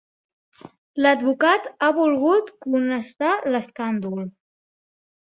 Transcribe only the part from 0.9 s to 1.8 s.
L'advocat